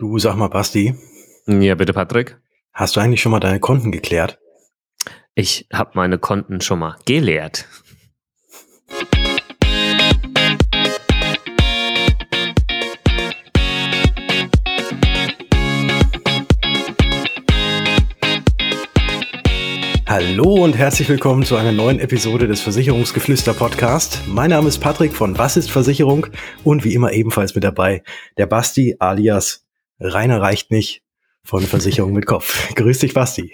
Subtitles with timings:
[0.00, 0.94] Du sag mal, Basti.
[1.48, 2.38] Ja, bitte, Patrick.
[2.72, 4.38] Hast du eigentlich schon mal deine Konten geklärt?
[5.34, 7.66] Ich habe meine Konten schon mal geleert.
[20.06, 24.22] Hallo und herzlich willkommen zu einer neuen Episode des Versicherungsgeflüster Podcast.
[24.28, 26.28] Mein Name ist Patrick von Was ist Versicherung
[26.62, 28.04] und wie immer ebenfalls mit dabei
[28.36, 29.67] der Basti alias
[30.00, 31.02] Rainer reicht nicht
[31.42, 32.68] von Versicherung mit Kopf.
[32.74, 33.52] Grüß dich, Basti.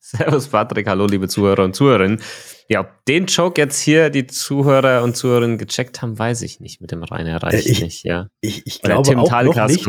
[0.00, 0.86] Servus, Patrick.
[0.88, 2.20] Hallo, liebe Zuhörer und Zuhörerinnen.
[2.68, 6.80] Ja, ob den Joke jetzt hier die Zuhörer und Zuhörerinnen gecheckt haben, weiß ich nicht.
[6.80, 8.28] Mit dem Rainer reicht äh, ich, nicht, ja.
[8.40, 9.86] Ich, ich glaube Tim auch noch nicht.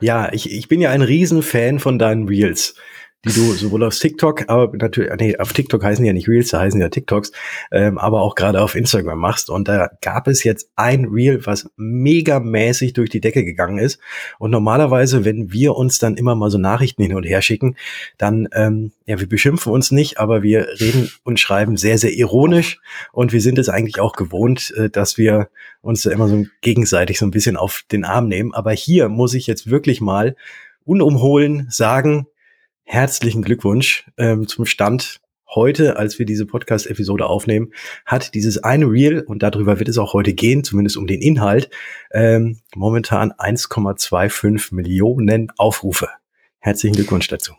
[0.02, 2.76] ja, ich, ich bin ja ein Riesenfan von deinen Reels
[3.26, 6.60] die du sowohl auf TikTok, aber natürlich, nee, auf TikTok heißen ja nicht Reels, da
[6.60, 7.32] heißen ja TikToks,
[7.72, 9.50] ähm, aber auch gerade auf Instagram machst.
[9.52, 14.00] Und da gab es jetzt ein Reel, was megamäßig durch die Decke gegangen ist.
[14.40, 17.76] Und normalerweise, wenn wir uns dann immer mal so Nachrichten hin und her schicken,
[18.18, 22.80] dann, ähm, ja, wir beschimpfen uns nicht, aber wir reden und schreiben sehr, sehr ironisch.
[23.12, 25.50] Und wir sind es eigentlich auch gewohnt, äh, dass wir
[25.82, 28.54] uns da immer so gegenseitig so ein bisschen auf den Arm nehmen.
[28.54, 30.36] Aber hier muss ich jetzt wirklich mal
[30.86, 32.26] unumholen sagen,
[32.92, 37.72] herzlichen Glückwunsch ähm, zum Stand heute, als wir diese Podcast-Episode aufnehmen,
[38.06, 41.70] hat dieses eine Reel, und darüber wird es auch heute gehen, zumindest um den Inhalt,
[42.12, 46.10] ähm, momentan 1,25 Millionen Aufrufe.
[46.60, 47.54] Herzlichen Glückwunsch dazu.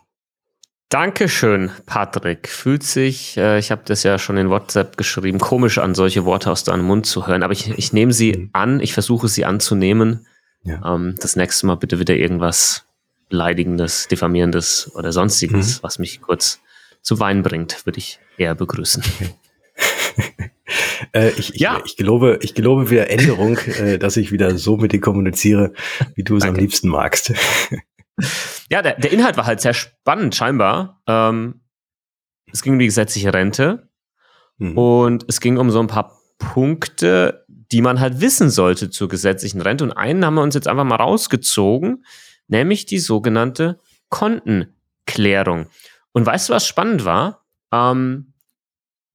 [0.89, 2.47] Dankeschön, Patrick.
[2.47, 6.51] Fühlt sich, äh, ich habe das ja schon in WhatsApp geschrieben, komisch an, solche Worte
[6.51, 8.49] aus deinem Mund zu hören, aber ich, ich nehme sie mhm.
[8.53, 10.27] an, ich versuche sie anzunehmen.
[10.61, 10.93] Ja.
[10.93, 12.85] Ähm, das nächste Mal bitte wieder irgendwas
[13.33, 15.83] Beleidigendes, Diffamierendes oder sonstiges, mhm.
[15.83, 16.59] was mich kurz
[17.01, 19.03] zu Wein bringt, würde ich eher begrüßen.
[21.13, 21.77] äh, ich, ja.
[21.77, 25.73] ich, ich glaube, ich glaube wieder Änderung, äh, dass ich wieder so mit dir kommuniziere,
[26.13, 27.33] wie du es am liebsten magst.
[28.69, 31.01] ja, der, der Inhalt war halt sehr spannend, scheinbar.
[31.07, 31.61] Ähm,
[32.51, 33.89] es ging um die gesetzliche Rente
[34.59, 34.77] mhm.
[34.77, 39.59] und es ging um so ein paar Punkte, die man halt wissen sollte zur gesetzlichen
[39.59, 39.85] Rente.
[39.85, 42.03] Und einen haben wir uns jetzt einfach mal rausgezogen
[42.47, 45.67] nämlich die sogenannte Kontenklärung.
[46.11, 47.45] Und weißt du, was spannend war?
[47.71, 48.33] Ähm,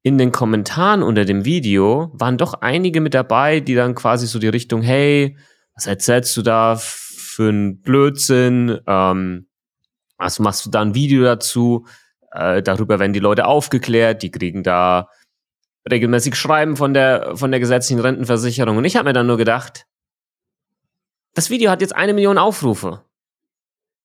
[0.03, 4.39] in den Kommentaren unter dem Video waren doch einige mit dabei, die dann quasi so
[4.39, 5.37] die Richtung, hey,
[5.75, 8.81] was erzählst du da für einen Blödsinn?
[8.87, 9.49] Ähm,
[10.17, 11.87] was machst du da ein Video dazu?
[12.33, 15.09] Äh, darüber werden die Leute aufgeklärt, die kriegen da
[15.91, 18.77] regelmäßig Schreiben von der, von der gesetzlichen Rentenversicherung.
[18.77, 19.87] Und ich habe mir dann nur gedacht,
[21.35, 23.05] das Video hat jetzt eine Million Aufrufe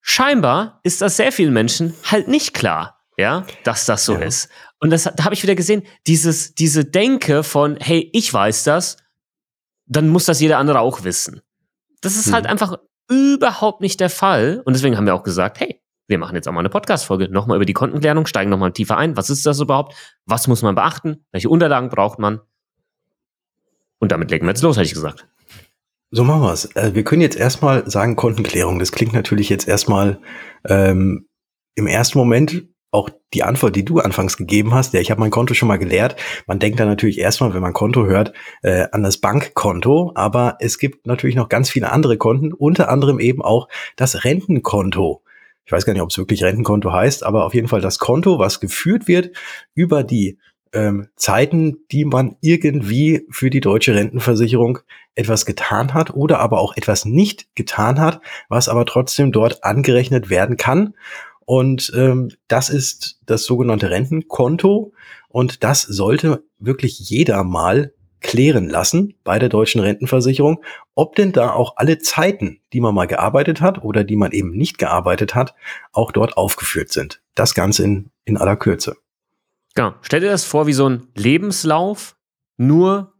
[0.04, 4.20] scheinbar ist das sehr vielen Menschen halt nicht klar, ja, dass das so ja.
[4.20, 4.50] ist.
[4.80, 8.98] Und das, da habe ich wieder gesehen, dieses, diese Denke von, hey, ich weiß das,
[9.88, 11.42] dann muss das jeder andere auch wissen.
[12.02, 12.50] Das ist halt hm.
[12.50, 12.78] halt einfach
[13.10, 14.62] überhaupt nicht der Fall.
[14.66, 17.56] Und deswegen haben wir auch gesagt, hey, wir machen jetzt auch mal eine Podcast-Folge, nochmal
[17.56, 19.16] über die Kontenklärung, steigen nochmal tiefer ein.
[19.16, 19.96] Was ist das überhaupt?
[20.26, 21.26] Was muss man beachten?
[21.32, 22.42] Welche Unterlagen braucht man?
[24.00, 25.28] Und damit legen wir jetzt los, hätte ich gesagt.
[26.16, 26.66] So machen wir es.
[26.76, 28.78] Äh, wir können jetzt erstmal sagen Kontenklärung.
[28.78, 30.20] Das klingt natürlich jetzt erstmal
[30.70, 31.28] ähm,
[31.74, 35.32] im ersten Moment auch die Antwort, die du anfangs gegeben hast, ja, ich habe mein
[35.32, 36.16] Konto schon mal geleert.
[36.46, 38.32] Man denkt dann natürlich erstmal, wenn man Konto hört,
[38.62, 43.20] äh, an das Bankkonto, aber es gibt natürlich noch ganz viele andere Konten, unter anderem
[43.20, 45.24] eben auch das Rentenkonto.
[45.66, 48.38] Ich weiß gar nicht, ob es wirklich Rentenkonto heißt, aber auf jeden Fall das Konto,
[48.38, 49.32] was geführt wird
[49.74, 50.38] über die
[50.74, 54.80] ähm, Zeiten, die man irgendwie für die deutsche Rentenversicherung
[55.16, 60.30] etwas getan hat oder aber auch etwas nicht getan hat, was aber trotzdem dort angerechnet
[60.30, 60.96] werden kann.
[61.46, 64.94] Und ähm, das ist das sogenannte Rentenkonto.
[65.30, 70.64] Und das sollte wirklich jeder mal klären lassen bei der deutschen Rentenversicherung,
[70.96, 74.52] ob denn da auch alle Zeiten, die man mal gearbeitet hat oder die man eben
[74.52, 75.54] nicht gearbeitet hat,
[75.92, 77.22] auch dort aufgeführt sind.
[77.36, 78.96] Das Ganze in, in aller Kürze.
[79.76, 79.96] Genau.
[80.02, 82.16] Stell dir das vor wie so ein Lebenslauf,
[82.58, 83.14] nur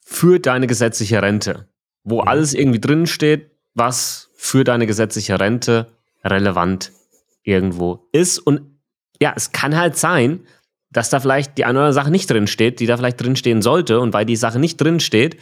[0.00, 1.68] für deine gesetzliche Rente,
[2.02, 2.28] wo mhm.
[2.28, 5.92] alles irgendwie drin steht, was für deine gesetzliche Rente
[6.22, 6.92] relevant
[7.42, 8.38] irgendwo ist.
[8.38, 8.78] Und
[9.20, 10.46] ja, es kann halt sein,
[10.90, 13.36] dass da vielleicht die eine oder andere Sache nicht drin steht, die da vielleicht drin
[13.36, 13.98] stehen sollte.
[14.00, 15.38] Und weil die Sache nicht drin steht,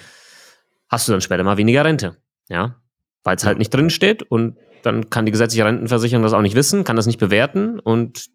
[0.88, 2.17] hast du dann später mal weniger Rente.
[2.49, 2.83] Ja,
[3.25, 6.56] weil es halt nicht drin steht und dann kann die gesetzliche Rentenversicherung das auch nicht
[6.56, 8.27] wissen, kann das nicht bewerten und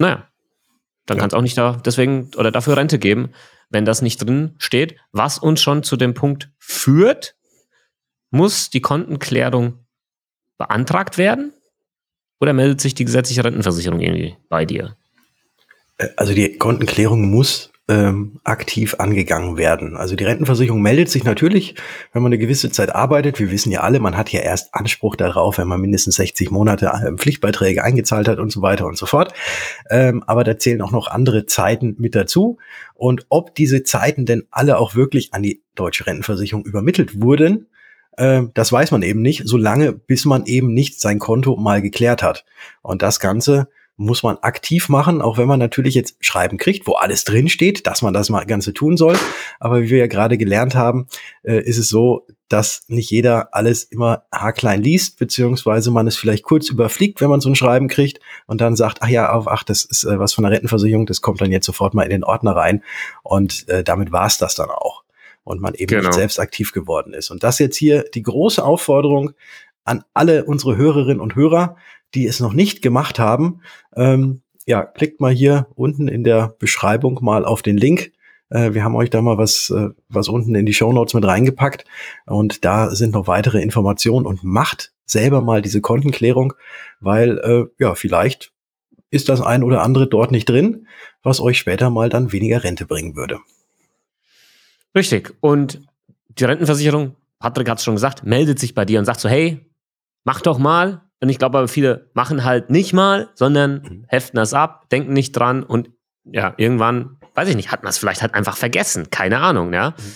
[0.00, 0.26] naja,
[1.06, 1.20] dann ja.
[1.20, 3.32] kann es auch nicht da deswegen oder dafür Rente geben,
[3.68, 4.96] wenn das nicht drin steht.
[5.12, 7.36] Was uns schon zu dem Punkt führt,
[8.30, 9.84] muss die Kontenklärung
[10.56, 11.52] beantragt werden?
[12.40, 14.96] Oder meldet sich die gesetzliche Rentenversicherung irgendwie bei dir?
[15.98, 19.96] Äh, also die Kontenklärung muss ähm, aktiv angegangen werden.
[19.96, 21.74] Also die Rentenversicherung meldet sich natürlich,
[22.12, 23.40] wenn man eine gewisse Zeit arbeitet.
[23.40, 26.86] Wir wissen ja alle, man hat ja erst Anspruch darauf, wenn man mindestens 60 Monate
[26.86, 29.34] äh, Pflichtbeiträge eingezahlt hat und so weiter und so fort.
[29.90, 32.58] Ähm, aber da zählen auch noch andere Zeiten mit dazu.
[32.94, 37.66] Und ob diese Zeiten denn alle auch wirklich an die deutsche Rentenversicherung übermittelt wurden,
[38.16, 42.22] äh, das weiß man eben nicht, solange bis man eben nicht sein Konto mal geklärt
[42.22, 42.44] hat.
[42.82, 43.68] Und das Ganze
[44.00, 47.86] muss man aktiv machen, auch wenn man natürlich jetzt Schreiben kriegt, wo alles drin steht,
[47.86, 49.14] dass man das mal Ganze tun soll.
[49.58, 51.06] Aber wie wir ja gerade gelernt haben,
[51.42, 56.44] äh, ist es so, dass nicht jeder alles immer haarklein liest, beziehungsweise man es vielleicht
[56.44, 59.84] kurz überfliegt, wenn man so ein Schreiben kriegt und dann sagt, ach ja, ach, das
[59.84, 62.56] ist äh, was von der Rentenversicherung, das kommt dann jetzt sofort mal in den Ordner
[62.56, 62.82] rein
[63.22, 65.04] und äh, damit war es das dann auch.
[65.44, 66.04] Und man eben genau.
[66.04, 67.30] nicht selbst aktiv geworden ist.
[67.30, 69.32] Und das jetzt hier die große Aufforderung
[69.84, 71.76] an alle unsere Hörerinnen und Hörer,
[72.14, 73.60] die es noch nicht gemacht haben,
[73.96, 78.12] ähm, ja, klickt mal hier unten in der Beschreibung mal auf den Link.
[78.50, 81.24] Äh, wir haben euch da mal was, äh, was unten in die Show Notes mit
[81.24, 81.84] reingepackt
[82.26, 86.54] und da sind noch weitere Informationen und macht selber mal diese Kontenklärung,
[87.00, 88.52] weil äh, ja, vielleicht
[89.10, 90.86] ist das ein oder andere dort nicht drin,
[91.22, 93.40] was euch später mal dann weniger Rente bringen würde.
[94.94, 95.34] Richtig.
[95.40, 95.80] Und
[96.28, 99.60] die Rentenversicherung, Patrick hat es schon gesagt, meldet sich bei dir und sagt so, hey,
[100.24, 104.04] mach doch mal, und ich glaube aber viele machen halt nicht mal, sondern mhm.
[104.08, 105.90] heften das ab, denken nicht dran und
[106.24, 109.10] ja, irgendwann, weiß ich nicht, hat man es vielleicht halt einfach vergessen.
[109.10, 109.90] Keine Ahnung, ja.
[109.90, 110.14] Mhm.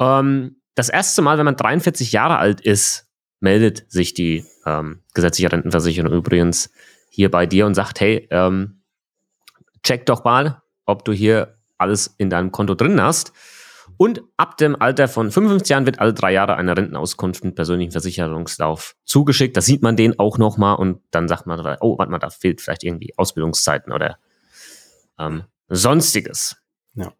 [0.00, 3.08] Ähm, das erste Mal, wenn man 43 Jahre alt ist,
[3.40, 6.70] meldet sich die ähm, gesetzliche Rentenversicherung übrigens
[7.10, 8.82] hier bei dir und sagt, hey, ähm,
[9.82, 13.32] check doch mal, ob du hier alles in deinem Konto drin hast.
[13.96, 17.92] Und ab dem Alter von 55 Jahren wird alle drei Jahre eine Rentenauskunft mit persönlichen
[17.92, 19.56] Versicherungslauf zugeschickt.
[19.56, 22.60] Da sieht man den auch nochmal und dann sagt man, oh, warte mal, da fehlt
[22.60, 24.18] vielleicht irgendwie Ausbildungszeiten oder
[25.18, 26.56] ähm, sonstiges.
[26.94, 27.12] Ja.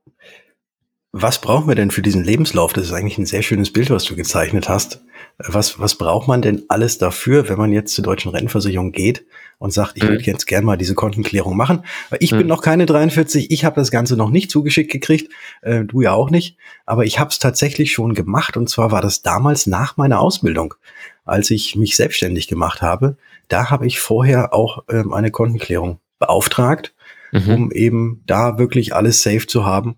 [1.13, 2.73] Was brauchen wir denn für diesen Lebenslauf?
[2.73, 5.05] Das ist eigentlich ein sehr schönes Bild, was du gezeichnet hast.
[5.39, 9.27] Was, was braucht man denn alles dafür, wenn man jetzt zur deutschen Rentenversicherung geht
[9.59, 10.09] und sagt, ich mhm.
[10.09, 11.85] würde jetzt gerne mal diese Kontenklärung machen?
[12.11, 12.39] Weil ich mhm.
[12.39, 15.33] bin noch keine 43, ich habe das Ganze noch nicht zugeschickt gekriegt,
[15.63, 19.03] äh, du ja auch nicht, aber ich habe es tatsächlich schon gemacht und zwar war
[19.03, 20.75] das damals nach meiner Ausbildung,
[21.25, 23.17] als ich mich selbstständig gemacht habe.
[23.49, 26.95] Da habe ich vorher auch ähm, eine Kontenklärung beauftragt,
[27.33, 27.49] mhm.
[27.49, 29.97] um eben da wirklich alles safe zu haben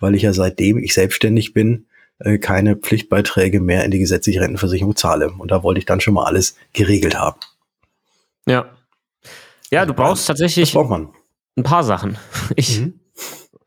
[0.00, 1.86] weil ich ja seitdem ich selbstständig bin,
[2.20, 5.30] äh, keine Pflichtbeiträge mehr in die gesetzliche Rentenversicherung zahle.
[5.30, 7.38] Und da wollte ich dann schon mal alles geregelt haben.
[8.46, 8.70] Ja.
[9.70, 11.10] Ja, du brauchst tatsächlich braucht man?
[11.56, 12.18] ein paar Sachen.
[12.56, 12.98] Ich mhm.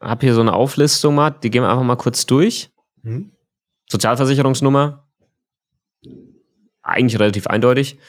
[0.02, 2.72] habe hier so eine Auflistung mal, die gehen wir einfach mal kurz durch.
[3.04, 3.32] Mhm.
[3.90, 5.08] Sozialversicherungsnummer.
[6.82, 8.00] Eigentlich relativ eindeutig.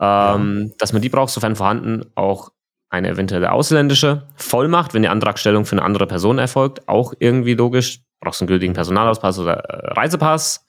[0.00, 0.74] Ähm, ja.
[0.78, 2.52] Dass man die braucht, sofern vorhanden, auch
[2.88, 8.03] eine eventuelle ausländische Vollmacht, wenn die Antragstellung für eine andere Person erfolgt, auch irgendwie logisch.
[8.24, 10.66] Brauchst einen gültigen Personalauspass oder äh, Reisepass.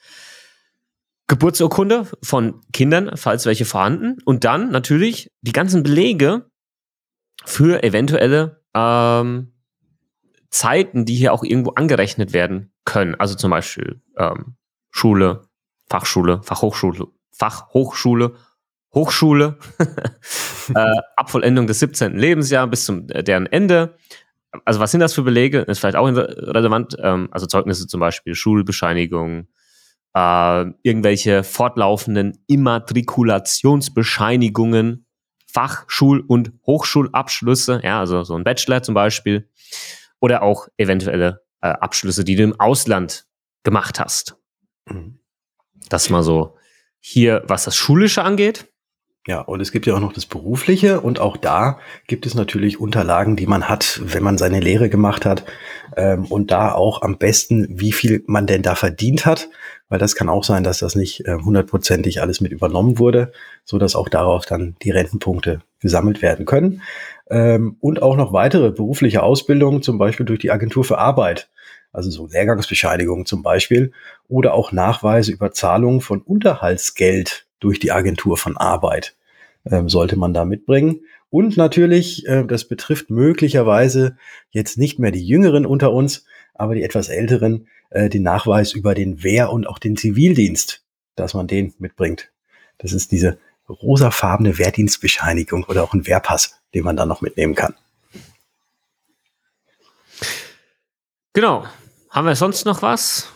[1.27, 4.17] Geburtsurkunde von Kindern, falls welche vorhanden.
[4.25, 6.49] Und dann natürlich die ganzen Belege
[7.45, 9.53] für eventuelle ähm,
[10.51, 13.15] Zeiten, die hier auch irgendwo angerechnet werden können.
[13.15, 14.55] Also zum Beispiel ähm,
[14.91, 15.47] Schule,
[15.89, 18.35] Fachschule, Fachhochschule, Fachhochschule
[18.95, 19.57] Hochschule,
[20.73, 22.15] äh, ab des 17.
[22.17, 23.97] Lebensjahres bis zum äh, deren Ende.
[24.65, 25.59] Also was sind das für Belege?
[25.59, 26.95] Ist vielleicht auch relevant.
[26.99, 29.47] Ähm, also Zeugnisse zum Beispiel, Schulbescheinigung,
[30.13, 35.05] äh, irgendwelche fortlaufenden Immatrikulationsbescheinigungen,
[35.51, 39.49] Fachschul- und Hochschulabschlüsse, ja, also so ein Bachelor zum Beispiel,
[40.19, 43.25] oder auch eventuelle äh, Abschlüsse, die du im Ausland
[43.63, 44.37] gemacht hast.
[44.85, 45.19] Mhm.
[45.89, 46.57] Das mal so
[46.99, 48.71] hier, was das Schulische angeht.
[49.27, 52.79] Ja, und es gibt ja auch noch das Berufliche und auch da gibt es natürlich
[52.79, 55.45] Unterlagen, die man hat, wenn man seine Lehre gemacht hat
[55.97, 59.49] ähm, und da auch am besten, wie viel man denn da verdient hat,
[59.89, 63.31] weil das kann auch sein, dass das nicht äh, hundertprozentig alles mit übernommen wurde,
[63.63, 66.83] so dass auch darauf dann die Rentenpunkte gesammelt werden können.
[67.27, 71.49] Ähm, und auch noch weitere berufliche Ausbildungen, zum Beispiel durch die Agentur für Arbeit,
[71.91, 73.91] also so Lehrgangsbescheinigungen zum Beispiel
[74.27, 79.15] oder auch Nachweise über Zahlungen von Unterhaltsgeld durch die Agentur von Arbeit
[79.65, 81.01] ähm, sollte man da mitbringen.
[81.29, 84.17] Und natürlich, äh, das betrifft möglicherweise
[84.49, 88.95] jetzt nicht mehr die Jüngeren unter uns, aber die etwas Älteren, äh, den Nachweis über
[88.95, 90.83] den Wehr- und auch den Zivildienst,
[91.15, 92.31] dass man den mitbringt.
[92.77, 97.73] Das ist diese rosafarbene Wehrdienstbescheinigung oder auch ein Wehrpass, den man dann noch mitnehmen kann.
[101.33, 101.65] Genau.
[102.09, 103.27] Haben wir sonst noch was?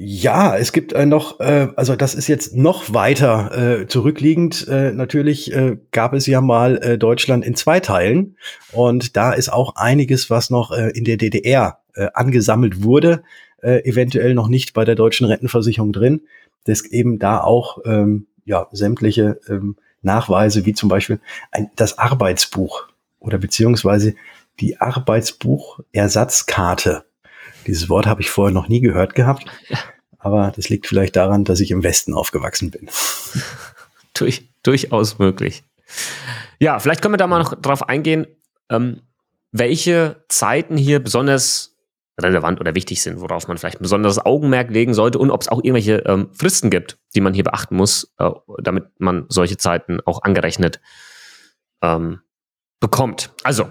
[0.00, 4.68] Ja, es gibt äh, noch, äh, also das ist jetzt noch weiter äh, zurückliegend.
[4.68, 8.36] Äh, natürlich äh, gab es ja mal äh, Deutschland in zwei Teilen
[8.70, 13.24] und da ist auch einiges, was noch äh, in der DDR äh, angesammelt wurde,
[13.60, 16.20] äh, eventuell noch nicht bei der deutschen Rentenversicherung drin,
[16.62, 21.18] dass eben da auch ähm, ja sämtliche ähm, Nachweise wie zum Beispiel
[21.50, 22.86] ein, das Arbeitsbuch
[23.18, 24.14] oder beziehungsweise
[24.60, 27.02] die Arbeitsbuchersatzkarte
[27.68, 29.44] dieses Wort habe ich vorher noch nie gehört gehabt.
[30.18, 32.88] Aber das liegt vielleicht daran, dass ich im Westen aufgewachsen bin.
[34.14, 35.62] Durch, durchaus möglich.
[36.58, 38.26] Ja, vielleicht können wir da mal noch drauf eingehen,
[38.68, 39.02] ähm,
[39.52, 41.76] welche Zeiten hier besonders
[42.20, 45.48] relevant oder wichtig sind, worauf man vielleicht ein besonderes Augenmerk legen sollte und ob es
[45.48, 50.00] auch irgendwelche ähm, Fristen gibt, die man hier beachten muss, äh, damit man solche Zeiten
[50.04, 50.80] auch angerechnet
[51.80, 52.20] ähm,
[52.80, 53.30] bekommt.
[53.44, 53.70] Also,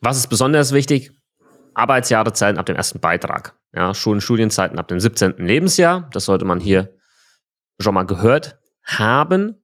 [0.00, 1.12] was ist besonders wichtig?
[1.74, 3.56] Arbeitsjahrezeiten ab dem ersten Beitrag.
[3.72, 5.34] Ja, Schulen, Studienzeiten ab dem 17.
[5.38, 6.08] Lebensjahr.
[6.12, 6.94] Das sollte man hier
[7.80, 9.62] schon mal gehört haben.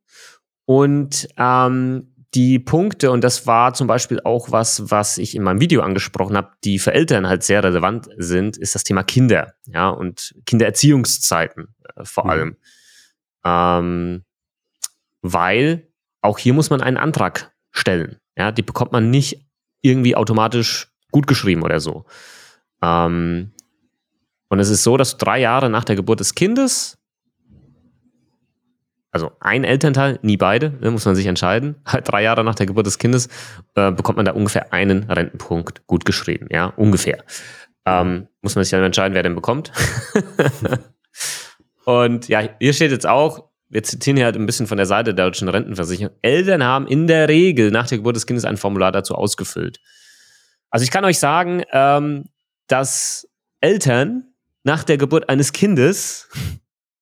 [0.64, 5.60] Und ähm, die Punkte, und das war zum Beispiel auch was, was ich in meinem
[5.60, 9.88] Video angesprochen habe, die für Eltern halt sehr relevant sind, ist das Thema Kinder, ja,
[9.88, 12.30] und Kindererziehungszeiten äh, vor mhm.
[12.30, 12.56] allem.
[13.44, 14.24] Ähm,
[15.22, 15.88] weil
[16.20, 18.18] auch hier muss man einen Antrag stellen.
[18.36, 19.46] Ja, die bekommt man nicht
[19.80, 22.04] irgendwie automatisch gut geschrieben oder so.
[22.82, 23.52] Ähm,
[24.48, 26.98] und es ist so, dass drei Jahre nach der Geburt des Kindes,
[29.10, 32.86] also ein Elternteil, nie beide, ne, muss man sich entscheiden, drei Jahre nach der Geburt
[32.86, 33.28] des Kindes
[33.74, 37.24] äh, bekommt man da ungefähr einen Rentenpunkt gut geschrieben, ja, ungefähr.
[37.84, 39.72] Ähm, muss man sich dann entscheiden, wer den bekommt.
[41.84, 45.14] und ja, hier steht jetzt auch, wir zitieren hier halt ein bisschen von der Seite
[45.14, 46.14] der deutschen Rentenversicherung.
[46.22, 49.80] Eltern haben in der Regel nach der Geburt des Kindes ein Formular dazu ausgefüllt.
[50.70, 52.25] Also ich kann euch sagen, ähm,
[52.66, 53.28] dass
[53.60, 54.25] Eltern
[54.62, 56.28] nach der Geburt eines Kindes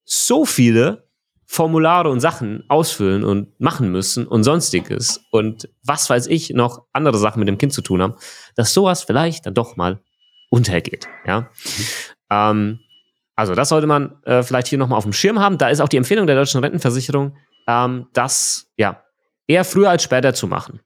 [0.04, 1.08] so viele
[1.46, 7.18] Formulare und Sachen ausfüllen und machen müssen und sonstiges und was weiß ich noch andere
[7.18, 8.14] Sachen mit dem Kind zu tun haben,
[8.56, 10.00] dass sowas vielleicht dann doch mal
[10.50, 11.08] untergeht.
[11.24, 11.50] Ja.
[12.30, 12.80] Ähm,
[13.36, 15.58] also das sollte man äh, vielleicht hier nochmal auf dem Schirm haben.
[15.58, 17.36] Da ist auch die Empfehlung der deutschen Rentenversicherung,
[17.68, 19.02] ähm, das ja
[19.46, 20.80] eher früher als später zu machen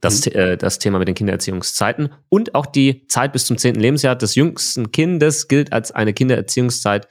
[0.00, 0.32] das, mhm.
[0.32, 2.12] äh, das Thema mit den Kindererziehungszeiten.
[2.28, 3.74] Und auch die Zeit bis zum 10.
[3.76, 7.08] Lebensjahr des jüngsten Kindes gilt als eine Kindererziehungszeit,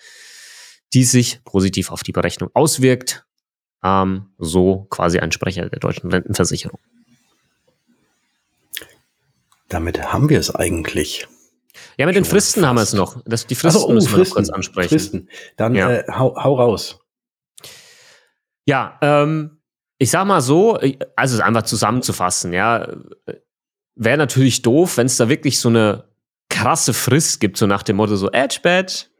[0.94, 3.26] die sich positiv auf die Berechnung auswirkt.
[3.84, 6.80] Ähm, so quasi ein Sprecher der deutschen Rentenversicherung.
[9.68, 11.28] Damit haben wir es eigentlich.
[11.98, 12.68] Ja, mit den Fristen fast.
[12.68, 13.22] haben wir es noch.
[13.26, 14.90] Das, die Fristen so, oh, müssen wir Fristen, kurz ansprechen.
[14.90, 15.30] Fristen.
[15.58, 15.92] Dann ja.
[15.92, 17.00] äh, hau, hau raus.
[18.66, 19.62] Ja, ähm,
[19.98, 22.88] ich sag mal so, äh, also einfach zusammenzufassen, ja,
[23.96, 26.06] wäre natürlich doof, wenn es da wirklich so eine
[26.50, 28.60] krasse Frist gibt, so nach dem Motto so, Edge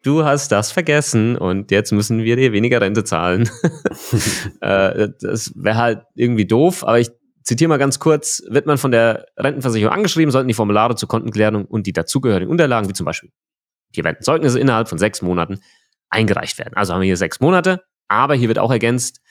[0.04, 3.50] du hast das vergessen und jetzt müssen wir dir weniger Rente zahlen.
[4.62, 7.10] äh, das wäre halt irgendwie doof, aber ich
[7.44, 11.66] zitiere mal ganz kurz, wird man von der Rentenversicherung angeschrieben, sollten die Formulare zur Kontenklärung
[11.66, 13.32] und die dazugehörigen Unterlagen, wie zum Beispiel
[13.96, 15.60] die Rentenzeugnisse innerhalb von sechs Monaten
[16.10, 16.76] eingereicht werden.
[16.76, 19.22] Also haben wir hier sechs Monate, aber hier wird auch ergänzt,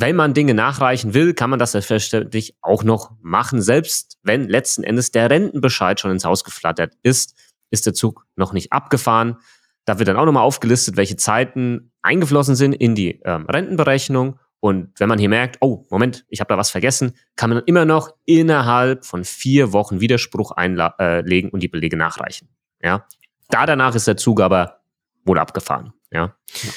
[0.00, 3.60] wenn man Dinge nachreichen will, kann man das selbstverständlich auch noch machen.
[3.60, 7.34] Selbst wenn letzten Endes der Rentenbescheid schon ins Haus geflattert ist,
[7.70, 9.38] ist der Zug noch nicht abgefahren.
[9.86, 14.38] Da wird dann auch nochmal aufgelistet, welche Zeiten eingeflossen sind in die ähm, Rentenberechnung.
[14.60, 17.84] Und wenn man hier merkt, oh, Moment, ich habe da was vergessen, kann man immer
[17.84, 22.48] noch innerhalb von vier Wochen Widerspruch einlegen äh, und die Belege nachreichen.
[22.80, 23.04] Ja,
[23.50, 24.78] da danach ist der Zug aber
[25.24, 25.92] wohl abgefahren.
[26.12, 26.36] Ja.
[26.62, 26.70] ja.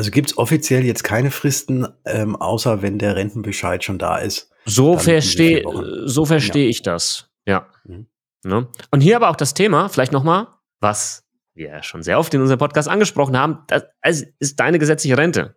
[0.00, 4.50] Also gibt es offiziell jetzt keine Fristen, ähm, außer wenn der Rentenbescheid schon da ist.
[4.64, 5.62] So verstehe
[6.06, 6.70] so versteh ja.
[6.70, 7.28] ich das.
[7.44, 7.66] Ja.
[7.84, 8.06] Mhm.
[8.42, 8.68] Ne?
[8.90, 10.46] Und hier aber auch das Thema, vielleicht nochmal,
[10.80, 15.54] was wir schon sehr oft in unserem Podcast angesprochen haben, das ist deine gesetzliche Rente.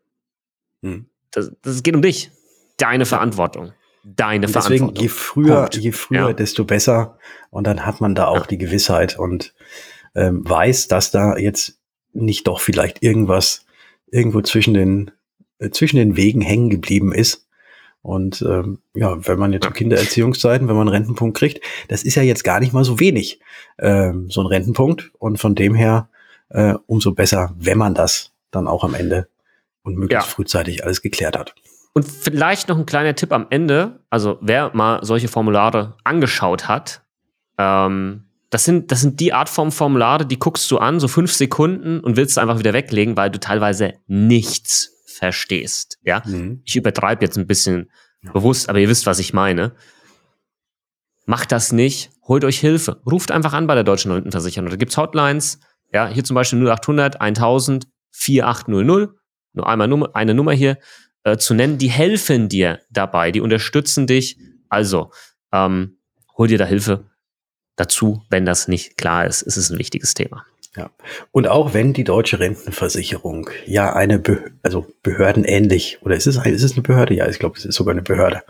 [0.82, 1.06] Mhm.
[1.32, 2.30] Das, das geht um dich.
[2.76, 3.72] Deine Verantwortung.
[4.04, 5.04] Deine und deswegen, Verantwortung.
[5.04, 6.34] je früher, je früher, ja.
[6.34, 7.18] desto besser.
[7.50, 8.48] Und dann hat man da auch ja.
[8.48, 9.54] die Gewissheit und
[10.16, 11.80] ähm, weiß, dass da jetzt
[12.12, 13.66] nicht doch vielleicht irgendwas
[14.14, 15.12] irgendwo zwischen den,
[15.60, 17.48] äh, zwischen den Wegen hängen geblieben ist.
[18.02, 22.16] Und ähm, ja, wenn man jetzt um Kindererziehungszeiten, wenn man einen Rentenpunkt kriegt, das ist
[22.16, 23.40] ja jetzt gar nicht mal so wenig,
[23.80, 25.12] ähm, so ein Rentenpunkt.
[25.20, 26.10] Und von dem her
[26.50, 29.28] äh, umso besser, wenn man das dann auch am Ende
[29.84, 30.34] und möglichst ja.
[30.34, 31.56] frühzeitig alles geklärt hat.
[31.94, 34.00] Und vielleicht noch ein kleiner Tipp am Ende.
[34.10, 37.02] Also wer mal solche Formulare angeschaut hat,
[37.58, 41.34] ähm, das sind, das sind die Art von Formulare, die guckst du an, so fünf
[41.34, 45.98] Sekunden und willst einfach wieder weglegen, weil du teilweise nichts verstehst.
[46.04, 46.62] Ja, mhm.
[46.64, 47.90] ich übertreibe jetzt ein bisschen
[48.22, 48.32] ja.
[48.32, 49.74] bewusst, aber ihr wisst, was ich meine.
[51.26, 53.02] Macht das nicht, holt euch Hilfe.
[53.10, 54.70] Ruft einfach an bei der Deutschen Rentenversicherung.
[54.70, 55.60] Da gibt's Hotlines,
[55.92, 59.16] Ja, hier zum Beispiel 0800 1000 4800,
[59.54, 60.78] nur einmal Nummer, eine Nummer hier
[61.24, 61.80] äh, zu nennen.
[61.80, 64.38] Die helfen dir dabei, die unterstützen dich.
[64.70, 65.12] Also,
[65.52, 65.98] ähm,
[66.38, 67.10] hol dir da Hilfe
[67.76, 69.42] dazu, wenn das nicht klar ist.
[69.42, 70.46] Es ist ein wichtiges Thema.
[70.76, 70.90] Ja.
[71.32, 76.64] Und auch wenn die deutsche Rentenversicherung ja eine, Be also behördenähnlich, oder ist es, ist
[76.64, 77.14] es eine Behörde?
[77.14, 78.42] Ja, ich glaube, es ist sogar eine Behörde.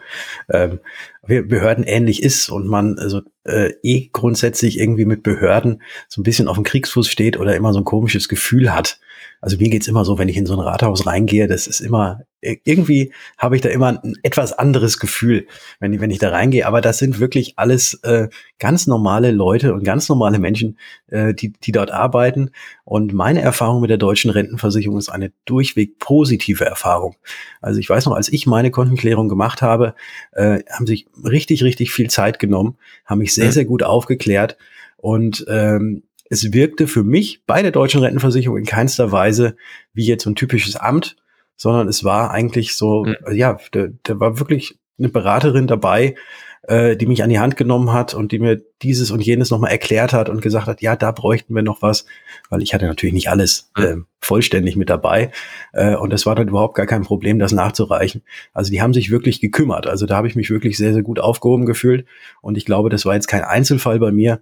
[0.50, 0.80] Ähm,
[1.28, 6.56] behördenähnlich ist und man also äh, eh grundsätzlich irgendwie mit Behörden so ein bisschen auf
[6.56, 9.00] dem Kriegsfuß steht oder immer so ein komisches Gefühl hat,
[9.44, 12.22] also mir geht's immer so, wenn ich in so ein Rathaus reingehe, das ist immer,
[12.40, 15.48] irgendwie habe ich da immer ein etwas anderes Gefühl,
[15.82, 16.66] wenn, wenn ich da reingehe.
[16.66, 21.52] Aber das sind wirklich alles äh, ganz normale Leute und ganz normale Menschen, äh, die,
[21.52, 22.52] die dort arbeiten.
[22.86, 27.18] Und meine Erfahrung mit der deutschen Rentenversicherung ist eine durchweg positive Erfahrung.
[27.60, 29.94] Also ich weiß noch, als ich meine Kontenklärung gemacht habe,
[30.32, 34.56] äh, haben sich richtig, richtig viel Zeit genommen, haben mich sehr, sehr gut aufgeklärt.
[34.96, 36.04] Und ähm,
[36.34, 39.56] es wirkte für mich bei der deutschen Rentenversicherung in keinster Weise
[39.94, 41.16] wie jetzt so ein typisches Amt,
[41.56, 43.16] sondern es war eigentlich so, mhm.
[43.32, 46.16] ja, da, da war wirklich eine Beraterin dabei,
[46.64, 49.70] äh, die mich an die Hand genommen hat und die mir dieses und jenes nochmal
[49.70, 52.06] erklärt hat und gesagt hat, ja, da bräuchten wir noch was,
[52.50, 55.32] weil ich hatte natürlich nicht alles äh, vollständig mit dabei.
[55.72, 58.24] Äh, und das war dann überhaupt gar kein Problem, das nachzureichen.
[58.54, 59.86] Also die haben sich wirklich gekümmert.
[59.86, 62.08] Also da habe ich mich wirklich sehr, sehr gut aufgehoben gefühlt.
[62.42, 64.42] Und ich glaube, das war jetzt kein Einzelfall bei mir.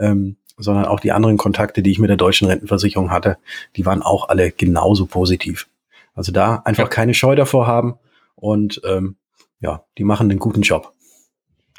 [0.00, 3.38] Ähm, sondern auch die anderen Kontakte, die ich mit der deutschen Rentenversicherung hatte,
[3.76, 5.68] die waren auch alle genauso positiv.
[6.14, 6.88] Also da einfach ja.
[6.88, 7.94] keine Scheu davor haben
[8.34, 9.16] und ähm,
[9.60, 10.92] ja, die machen einen guten Job.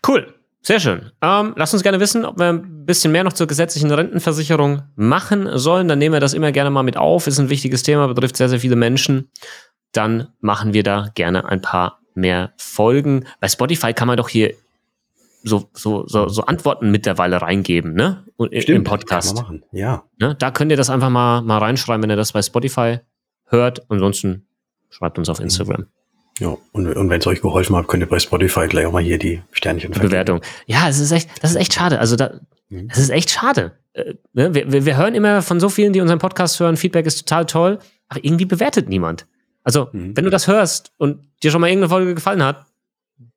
[0.07, 0.33] Cool.
[0.61, 1.11] Sehr schön.
[1.21, 5.57] Ähm, lasst uns gerne wissen, ob wir ein bisschen mehr noch zur gesetzlichen Rentenversicherung machen
[5.57, 5.87] sollen.
[5.87, 7.27] Dann nehmen wir das immer gerne mal mit auf.
[7.27, 9.31] Ist ein wichtiges Thema, betrifft sehr, sehr viele Menschen.
[9.93, 13.25] Dann machen wir da gerne ein paar mehr Folgen.
[13.39, 14.53] Bei Spotify kann man doch hier
[15.43, 18.25] so, so, so, so Antworten mittlerweile reingeben, ne?
[18.37, 19.35] Stimmt, Im Podcast.
[19.35, 19.63] Kann man machen.
[19.71, 20.03] Ja.
[20.17, 20.35] Ne?
[20.37, 22.99] Da könnt ihr das einfach mal, mal reinschreiben, wenn ihr das bei Spotify
[23.45, 23.89] hört.
[23.89, 24.47] Ansonsten
[24.89, 25.87] schreibt uns auf Instagram.
[26.39, 29.03] Ja, und, und wenn es euch geholfen hat, könnt ihr bei Spotify gleich auch mal
[29.03, 30.41] hier die Sternchen die Bewertung.
[30.67, 31.99] Ja, es ist echt, das ist echt schade.
[31.99, 32.87] Also da, mhm.
[32.89, 33.73] es ist echt schade.
[33.93, 34.53] Äh, ne?
[34.53, 37.79] wir, wir hören immer von so vielen, die unseren Podcast hören, Feedback ist total toll,
[38.07, 39.27] aber irgendwie bewertet niemand.
[39.63, 40.15] Also, mhm.
[40.15, 42.65] wenn du das hörst und dir schon mal irgendeine Folge gefallen hat,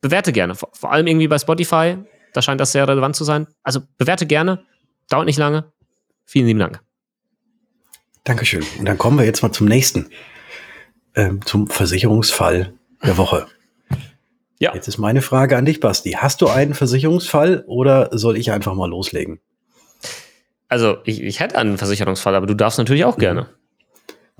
[0.01, 0.55] bewerte gerne.
[0.55, 1.97] Vor, vor allem irgendwie bei Spotify.
[2.33, 3.47] Da scheint das sehr relevant zu sein.
[3.62, 4.64] Also bewerte gerne.
[5.09, 5.73] Dauert nicht lange.
[6.25, 6.81] Vielen lieben Dank.
[8.25, 8.64] Dankeschön.
[8.79, 10.11] Und dann kommen wir jetzt mal zum nächsten.
[11.14, 12.73] Ähm, zum Versicherungsfall
[13.05, 13.47] der Woche.
[14.59, 14.75] Ja.
[14.75, 16.12] Jetzt ist meine Frage an dich, Basti.
[16.12, 19.40] Hast du einen Versicherungsfall oder soll ich einfach mal loslegen?
[20.68, 23.49] Also, ich, ich hätte einen Versicherungsfall, aber du darfst natürlich auch gerne.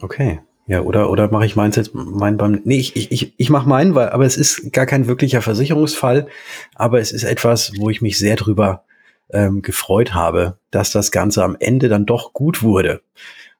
[0.00, 0.40] Okay.
[0.72, 2.62] Ja, oder, oder mache ich meins jetzt mein beim.
[2.64, 6.28] Nee, ich, ich, ich, mache meinen, weil, aber es ist gar kein wirklicher Versicherungsfall,
[6.74, 8.82] aber es ist etwas, wo ich mich sehr drüber
[9.28, 13.02] ähm, gefreut habe, dass das Ganze am Ende dann doch gut wurde.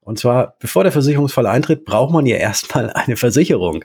[0.01, 3.85] Und zwar, bevor der Versicherungsfall eintritt, braucht man ja erstmal eine Versicherung.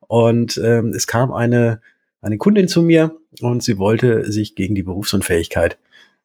[0.00, 1.80] Und ähm, es kam eine,
[2.22, 5.78] eine Kundin zu mir und sie wollte sich gegen die Berufsunfähigkeit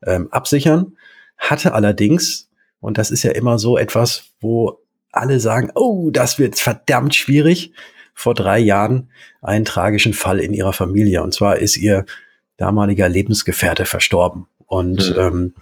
[0.03, 0.93] ähm, absichern,
[1.37, 4.79] hatte allerdings, und das ist ja immer so etwas, wo
[5.11, 7.73] alle sagen, oh, das wird verdammt schwierig,
[8.13, 9.09] vor drei Jahren
[9.41, 11.23] einen tragischen Fall in ihrer Familie.
[11.23, 12.05] Und zwar ist ihr
[12.57, 14.47] damaliger Lebensgefährte verstorben.
[14.65, 15.19] Und mhm.
[15.19, 15.53] ähm,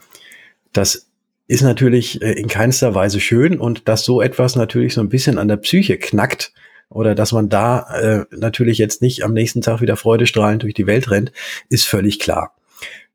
[0.74, 1.08] das
[1.48, 5.38] ist natürlich äh, in keinster Weise schön und dass so etwas natürlich so ein bisschen
[5.38, 6.52] an der Psyche knackt
[6.90, 10.88] oder dass man da äh, natürlich jetzt nicht am nächsten Tag wieder freudestrahlend durch die
[10.88, 11.32] Welt rennt,
[11.70, 12.56] ist völlig klar.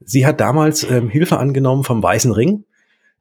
[0.05, 2.65] Sie hat damals ähm, Hilfe angenommen vom Weißen Ring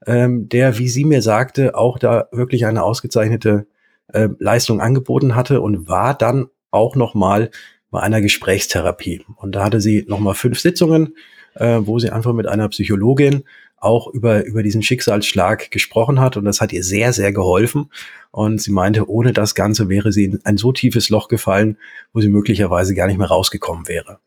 [0.06, 3.66] ähm, der, wie sie mir sagte, auch da wirklich eine ausgezeichnete
[4.08, 7.50] äh, Leistung angeboten hatte und war dann auch noch mal
[7.90, 9.24] bei einer Gesprächstherapie.
[9.36, 11.16] Und da hatte sie noch mal fünf Sitzungen,
[11.54, 13.44] äh, wo sie einfach mit einer Psychologin
[13.76, 16.36] auch über, über diesen Schicksalsschlag gesprochen hat.
[16.36, 17.90] Und das hat ihr sehr, sehr geholfen.
[18.30, 21.76] Und sie meinte, ohne das Ganze wäre sie in ein so tiefes Loch gefallen,
[22.12, 24.18] wo sie möglicherweise gar nicht mehr rausgekommen wäre.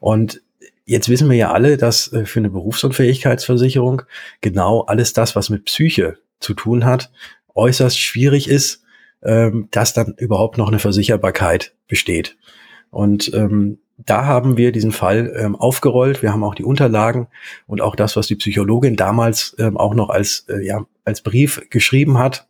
[0.00, 0.42] Und
[0.90, 4.02] Jetzt wissen wir ja alle, dass äh, für eine Berufsunfähigkeitsversicherung
[4.40, 7.12] genau alles das, was mit Psyche zu tun hat,
[7.54, 8.82] äußerst schwierig ist,
[9.22, 12.36] ähm, dass dann überhaupt noch eine Versicherbarkeit besteht.
[12.90, 16.22] Und ähm, da haben wir diesen Fall ähm, aufgerollt.
[16.22, 17.28] Wir haben auch die Unterlagen
[17.68, 21.68] und auch das, was die Psychologin damals ähm, auch noch als, äh, ja, als Brief
[21.70, 22.48] geschrieben hat,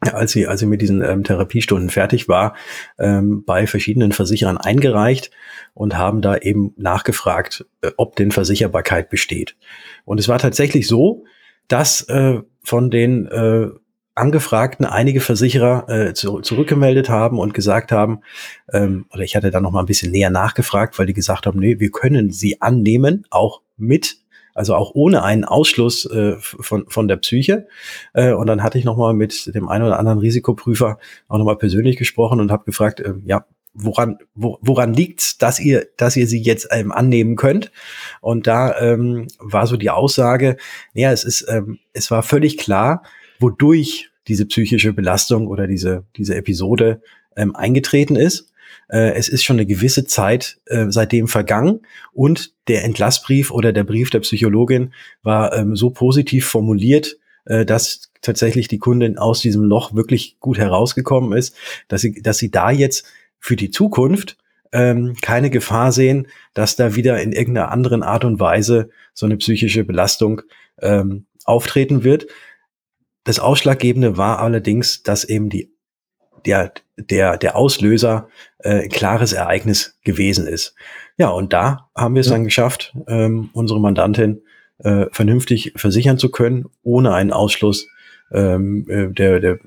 [0.00, 2.54] als sie, als sie mit diesen ähm, Therapiestunden fertig war,
[2.98, 5.30] ähm, bei verschiedenen Versicherern eingereicht
[5.74, 9.56] und haben da eben nachgefragt, äh, ob denn Versicherbarkeit besteht.
[10.04, 11.24] Und es war tatsächlich so,
[11.68, 13.68] dass äh, von den äh,
[14.14, 18.20] Angefragten einige Versicherer äh, zu, zurückgemeldet haben und gesagt haben,
[18.72, 21.58] ähm, oder ich hatte da noch mal ein bisschen näher nachgefragt, weil die gesagt haben,
[21.58, 24.16] nee, wir können sie annehmen, auch mit
[24.56, 27.68] also auch ohne einen Ausschluss äh, von, von der Psyche.
[28.14, 31.96] Äh, und dann hatte ich nochmal mit dem einen oder anderen Risikoprüfer auch nochmal persönlich
[31.96, 36.40] gesprochen und habe gefragt, äh, ja, woran, wo, woran liegt's, dass ihr, dass ihr sie
[36.40, 37.70] jetzt ähm, annehmen könnt?
[38.20, 40.56] Und da ähm, war so die Aussage,
[40.94, 43.02] ja, es ist, ähm, es war völlig klar,
[43.38, 47.02] wodurch diese psychische Belastung oder diese, diese Episode
[47.36, 48.52] ähm, eingetreten ist.
[48.88, 51.80] Äh, es ist schon eine gewisse Zeit äh, seitdem vergangen
[52.12, 58.10] und der Entlassbrief oder der Brief der Psychologin war ähm, so positiv formuliert, äh, dass
[58.22, 61.54] tatsächlich die Kundin aus diesem Loch wirklich gut herausgekommen ist,
[61.88, 63.06] dass sie, dass sie da jetzt
[63.38, 64.36] für die Zukunft
[64.72, 69.36] ähm, keine Gefahr sehen, dass da wieder in irgendeiner anderen Art und Weise so eine
[69.36, 70.42] psychische Belastung
[70.80, 72.26] ähm, auftreten wird.
[73.24, 75.72] Das Ausschlaggebende war allerdings, dass eben die,
[76.46, 78.28] der, der, der Auslöser
[78.58, 80.74] äh, ein klares Ereignis gewesen ist.
[81.18, 84.42] Ja, und da haben wir es dann geschafft, ähm, unsere Mandantin
[84.78, 87.88] äh, vernünftig versichern zu können, ohne einen Ausschluss
[88.32, 89.58] ähm, äh, der, der,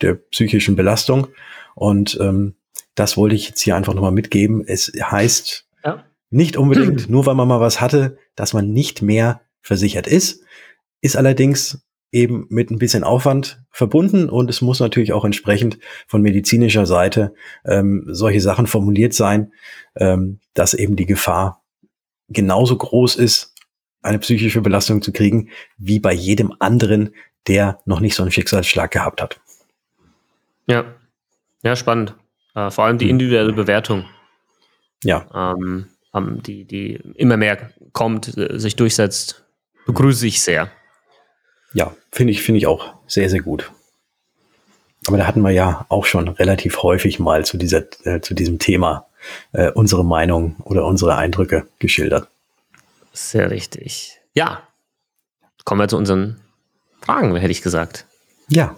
[0.00, 1.28] der psychischen Belastung.
[1.74, 2.54] Und ähm,
[2.94, 4.64] das wollte ich jetzt hier einfach nochmal mitgeben.
[4.66, 6.04] Es heißt ja.
[6.30, 10.42] nicht unbedingt, nur weil man mal was hatte, dass man nicht mehr versichert ist,
[11.00, 11.84] ist allerdings
[12.14, 17.34] eben mit ein bisschen Aufwand verbunden und es muss natürlich auch entsprechend von medizinischer Seite
[17.64, 19.52] ähm, solche Sachen formuliert sein,
[19.96, 21.62] ähm, dass eben die Gefahr
[22.28, 23.52] genauso groß ist,
[24.00, 27.14] eine psychische Belastung zu kriegen, wie bei jedem anderen,
[27.48, 29.40] der noch nicht so einen Schicksalsschlag gehabt hat.
[30.66, 30.94] Ja,
[31.62, 32.14] ja, spannend.
[32.54, 33.10] Äh, vor allem die hm.
[33.10, 34.04] individuelle Bewertung.
[35.02, 35.26] Ja.
[35.32, 39.44] Ähm, die, die immer mehr kommt, äh, sich durchsetzt,
[39.86, 40.70] begrüße ich sehr.
[41.74, 43.70] Ja, finde ich, finde ich auch sehr, sehr gut.
[45.06, 48.58] Aber da hatten wir ja auch schon relativ häufig mal zu dieser, äh, zu diesem
[48.58, 49.06] Thema
[49.52, 52.28] äh, unsere Meinung oder unsere Eindrücke geschildert.
[53.12, 54.20] Sehr richtig.
[54.34, 54.62] Ja.
[55.64, 56.40] Kommen wir zu unseren
[57.00, 58.06] Fragen, hätte ich gesagt.
[58.48, 58.76] Ja.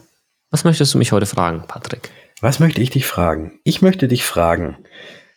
[0.50, 2.11] Was möchtest du mich heute fragen, Patrick?
[2.40, 3.59] Was möchte ich dich fragen?
[3.64, 4.76] Ich möchte dich fragen,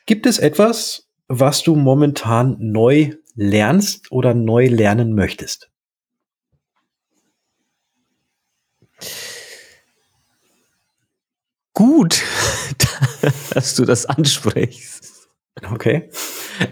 [0.06, 5.70] gibt es etwas, was du momentan neu lernst oder neu lernen möchtest?
[11.74, 12.24] Gut,
[13.54, 15.30] dass du das ansprichst.
[15.72, 16.10] Okay.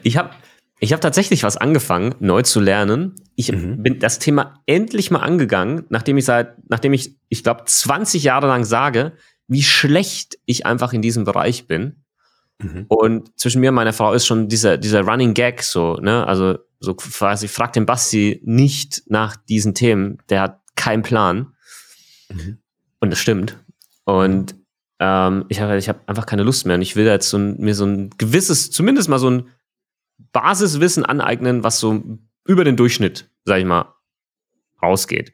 [0.04, 0.32] Ich habe
[0.80, 3.16] ich hab tatsächlich was angefangen, neu zu lernen.
[3.36, 3.82] Ich mhm.
[3.82, 8.48] bin das Thema endlich mal angegangen, nachdem ich seit, nachdem ich, ich glaube, 20 Jahre
[8.48, 9.14] lang sage,
[9.48, 12.04] wie schlecht ich einfach in diesem Bereich bin.
[12.60, 12.86] Mhm.
[12.90, 16.28] Und zwischen mir und meiner Frau ist schon dieser, dieser Running Gag so, ne?
[16.28, 21.54] Also so quasi fragt den Basti nicht nach diesen Themen, der hat keinen Plan.
[22.30, 22.58] Mhm.
[23.00, 23.58] Und das stimmt.
[24.06, 24.56] Und
[25.00, 26.76] ähm, ich habe ich hab einfach keine Lust mehr.
[26.76, 29.50] Und ich will jetzt so ein, mir so ein gewisses, zumindest mal so ein
[30.32, 32.04] Basiswissen aneignen, was so
[32.46, 33.94] über den Durchschnitt, sag ich mal,
[34.82, 35.34] rausgeht.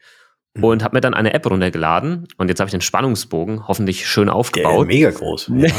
[0.55, 0.63] Mhm.
[0.63, 4.29] und habe mir dann eine App runtergeladen und jetzt habe ich den Spannungsbogen hoffentlich schön
[4.29, 4.81] aufgebaut.
[4.81, 5.51] Ja, mega groß.
[5.55, 5.69] Ja.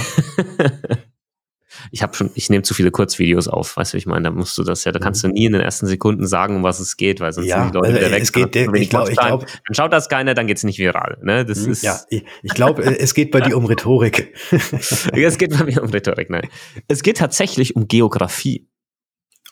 [1.91, 4.57] Ich habe schon, ich nehme zu viele Kurzvideos auf, weißt du, ich meine, da musst
[4.59, 5.35] du das ja, da kannst du mhm.
[5.35, 7.79] nie in den ersten Sekunden sagen, um was es geht, weil sonst ja, sind die
[7.79, 8.23] Leute also, wieder weg.
[8.23, 11.19] Es geht, der, ich glaube, glaub, dann schaut das keiner, dann geht's nicht viral.
[11.23, 11.45] Ne?
[11.45, 11.73] Das mhm.
[11.73, 14.35] ist, ja, ich, ich glaube, es geht bei dir um Rhetorik.
[14.51, 16.49] es geht bei mir um Rhetorik, nein.
[16.89, 18.69] Es geht tatsächlich um Geografie.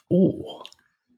[0.09, 0.61] Oh.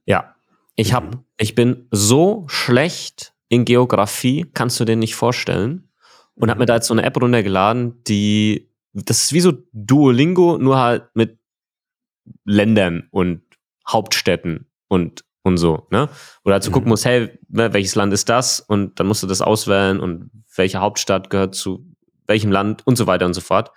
[0.06, 0.36] Ja,
[0.76, 1.24] ich habe, mhm.
[1.38, 5.90] ich bin so schlecht in Geografie, kannst du dir nicht vorstellen.
[6.36, 6.50] Und mhm.
[6.52, 8.70] habe mir da jetzt so eine App runtergeladen, die,
[9.04, 11.38] das ist wie so Duolingo, nur halt mit
[12.46, 13.42] Ländern und
[13.88, 16.10] Hauptstädten und, und so, ne?
[16.44, 16.74] Oder halt zu mhm.
[16.74, 18.60] gucken musst, hey, welches Land ist das?
[18.62, 21.86] Und dann musst du das auswählen und welche Hauptstadt gehört zu
[22.26, 23.72] welchem Land und so weiter und so fort.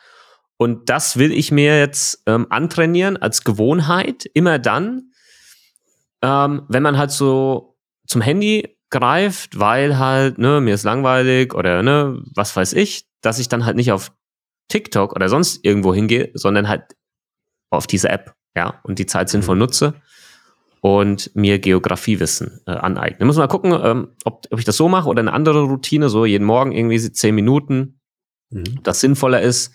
[0.56, 5.12] Und das will ich mir jetzt ähm, antrainieren als Gewohnheit, immer dann,
[6.22, 7.76] ähm, wenn man halt so
[8.06, 13.38] zum Handy greift, weil halt, ne, mir ist langweilig oder ne, was weiß ich, dass
[13.38, 14.12] ich dann halt nicht auf
[14.68, 16.96] TikTok oder sonst irgendwo hingehe, sondern halt
[17.70, 19.60] auf diese App, ja, und die Zeit sinnvoll mhm.
[19.60, 19.94] nutze
[20.80, 23.24] und mir Geografiewissen äh, aneigne.
[23.26, 26.24] Muss mal gucken, ähm, ob, ob ich das so mache oder eine andere Routine, so
[26.24, 28.00] jeden Morgen irgendwie zehn Minuten,
[28.50, 28.82] mhm.
[28.82, 29.72] das sinnvoller ist.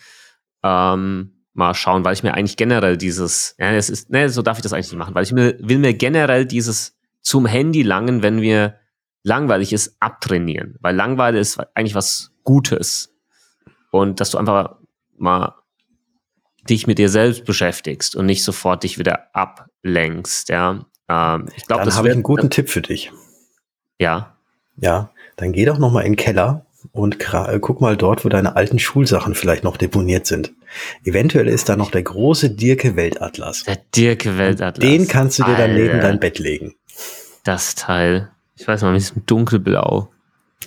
[0.63, 4.57] Ähm, mal schauen, weil ich mir eigentlich generell dieses, ja, es ist, ne, so darf
[4.57, 8.23] ich das eigentlich nicht machen, weil ich mir, will mir generell dieses zum Handy langen,
[8.23, 8.79] wenn wir
[9.23, 10.75] langweilig ist, abtrainieren.
[10.81, 13.15] Weil Langweile ist eigentlich was Gutes.
[13.91, 14.77] Und dass du einfach
[15.17, 15.55] mal
[16.69, 20.85] dich mit dir selbst beschäftigst und nicht sofort dich wieder ablenkst, ja.
[21.09, 23.11] Ähm, ich glaube, das habe ich einen guten Tipp für dich.
[23.99, 24.35] Ja.
[24.77, 28.29] Ja, dann geh doch noch mal in den Keller und äh, guck mal dort, wo
[28.29, 30.53] deine alten Schulsachen vielleicht noch deponiert sind.
[31.03, 33.63] Eventuell ist da noch der große Dirke Weltatlas.
[33.63, 34.87] Der Dirke Weltatlas.
[34.87, 36.75] Den kannst du dir dann neben dein Bett legen.
[37.43, 38.29] das Teil?
[38.55, 40.12] Ich weiß mal, mit diesem dunkelblau.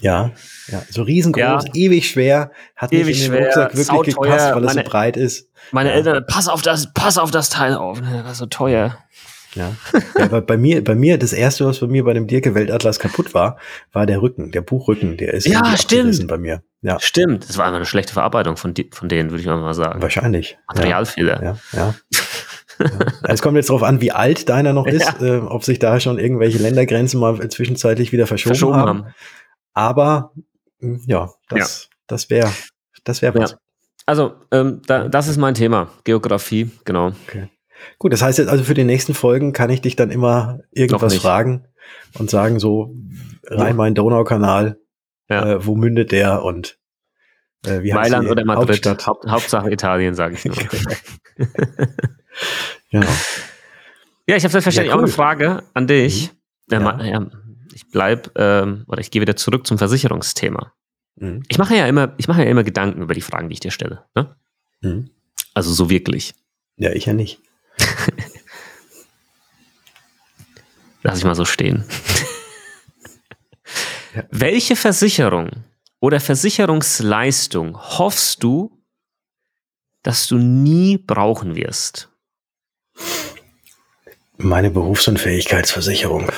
[0.00, 0.32] Ja,
[0.68, 1.74] ja, so riesengroß, ja.
[1.74, 5.16] ewig schwer, hat ewig nicht in den Rucksack schwer, wirklich gepasst, weil es so breit
[5.16, 5.48] ist.
[5.72, 5.94] Meine ja.
[5.96, 8.98] Eltern, pass auf das, pass auf das Teil auf, das war so teuer.
[9.54, 9.72] Ja.
[10.18, 12.98] ja, aber bei mir, bei mir, das erste, was bei mir bei dem Dirke Weltatlas
[12.98, 13.56] kaputt war,
[13.90, 16.28] war der Rücken, der Buchrücken, der ist ja, stimmt.
[16.28, 16.62] bei mir.
[16.82, 17.00] Ja.
[17.00, 17.48] Stimmt.
[17.48, 20.02] Das war einfach eine schlechte Verarbeitung von, von denen, würde ich mal sagen.
[20.02, 20.58] Wahrscheinlich.
[20.68, 21.42] Materialfehler.
[21.42, 21.78] Ja, ja.
[21.78, 21.94] ja.
[23.22, 25.26] Es kommt jetzt darauf an, wie alt deiner noch ist, ja.
[25.26, 29.04] äh, ob sich da schon irgendwelche Ländergrenzen mal zwischenzeitlich wieder verschoben, verschoben haben.
[29.04, 29.14] haben.
[29.76, 30.32] Aber
[30.80, 32.50] hm, ja, das, das wäre
[33.04, 33.56] das wäre was.
[34.06, 35.90] Also, ähm, da, das ist mein Thema.
[36.04, 37.08] Geografie, genau.
[37.28, 37.50] Okay.
[37.98, 41.16] Gut, das heißt jetzt also für die nächsten Folgen kann ich dich dann immer irgendwas
[41.16, 41.66] fragen
[42.18, 42.94] und sagen so,
[43.44, 44.80] Rhein-Main-Donau-Kanal,
[45.28, 45.46] ja.
[45.46, 46.78] äh, wo mündet der und
[47.66, 50.56] äh, wie Mailand heißt oder Madrid, Haupt, Hauptsache Italien, sage ich nur.
[52.90, 53.06] genau.
[54.26, 55.00] Ja, ich habe selbstverständlich ja, cool.
[55.00, 56.32] auch eine Frage an dich.
[56.70, 56.80] Mhm.
[56.80, 57.26] Ja.
[57.76, 60.72] Ich bleib ähm, oder ich gehe wieder zurück zum Versicherungsthema.
[61.16, 61.42] Mhm.
[61.48, 63.70] Ich mache ja immer, ich mache ja immer Gedanken über die Fragen, die ich dir
[63.70, 64.06] stelle.
[64.14, 64.34] Ne?
[64.80, 65.10] Mhm.
[65.52, 66.34] Also so wirklich.
[66.78, 67.38] Ja, ich ja nicht.
[71.02, 71.84] Lass ich mal so stehen.
[74.14, 74.24] ja.
[74.30, 75.50] Welche Versicherung
[76.00, 78.82] oder Versicherungsleistung hoffst du,
[80.02, 82.08] dass du nie brauchen wirst?
[84.38, 86.32] Meine Berufsunfähigkeitsversicherung.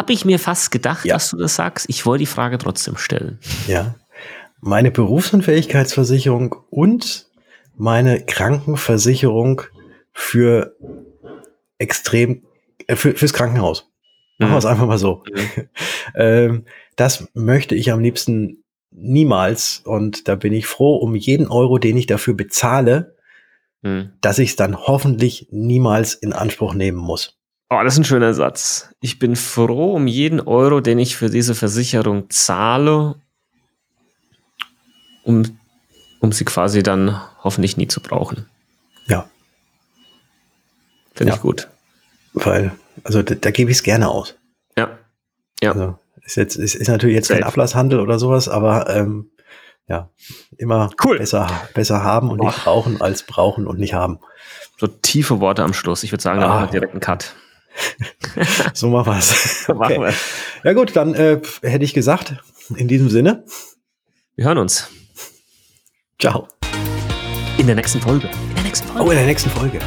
[0.00, 1.14] Habe ich mir fast gedacht, ja.
[1.14, 1.86] dass du das sagst.
[1.90, 3.38] Ich wollte die Frage trotzdem stellen.
[3.66, 3.94] Ja
[4.60, 7.28] meine Berufsunfähigkeitsversicherung und
[7.76, 9.62] meine Krankenversicherung
[10.12, 10.76] für
[11.78, 12.42] extrem,
[12.86, 13.90] äh, für, fürs Krankenhaus.
[14.38, 14.70] Machen wir es mhm.
[14.70, 15.22] einfach mal so.
[15.32, 15.68] Mhm.
[16.14, 16.64] ähm,
[16.96, 21.96] das möchte ich am liebsten niemals und da bin ich froh um jeden Euro, den
[21.96, 23.16] ich dafür bezahle,
[23.82, 24.12] mhm.
[24.20, 27.39] dass ich es dann hoffentlich niemals in Anspruch nehmen muss.
[27.70, 28.92] Oh, das ist ein schöner Satz.
[29.00, 33.14] Ich bin froh um jeden Euro, den ich für diese Versicherung zahle
[35.22, 35.58] um,
[36.20, 38.46] um sie quasi dann hoffentlich nie zu brauchen.
[39.06, 39.28] Ja.
[41.14, 41.36] Finde ja.
[41.36, 41.68] ich gut.
[42.32, 42.72] Weil,
[43.04, 44.34] also da, da gebe ich es gerne aus.
[44.76, 44.98] Ja.
[45.62, 45.72] Ja.
[45.72, 47.40] Also, ist jetzt, ist, ist natürlich jetzt Safe.
[47.40, 49.30] kein Ablasshandel oder sowas, aber ähm,
[49.88, 50.08] ja,
[50.58, 51.18] immer cool.
[51.18, 52.46] besser, besser haben und Boah.
[52.46, 54.20] nicht brauchen als brauchen und nicht haben.
[54.78, 56.04] So tiefe Worte am Schluss.
[56.04, 56.54] Ich würde sagen, dann ah.
[56.54, 57.34] machen wir direkt einen Cut.
[58.74, 59.64] So machen wir's.
[59.68, 59.98] Okay.
[59.98, 60.14] Machen wir.
[60.64, 62.34] Ja gut, dann äh, hätte ich gesagt,
[62.76, 63.44] in diesem Sinne.
[64.36, 64.88] Wir hören uns.
[66.18, 66.48] Ciao.
[67.58, 68.28] In der nächsten Folge.
[68.28, 69.04] In der nächsten Folge.
[69.04, 69.78] Oh, in der nächsten Folge.